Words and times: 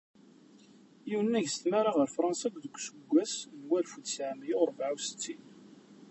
Yunag 1.11 1.47
s 1.49 1.55
tmara 1.61 1.91
ɣer 1.93 2.07
Fransa 2.17 2.47
deg 2.53 2.65
useggas 2.77 3.33
n 3.57 3.59
walef 3.67 3.93
u 3.97 4.01
tesεemya 4.03 4.55
u 4.61 4.63
rebεa 4.69 4.93
u 4.95 4.99
settin. 5.05 5.43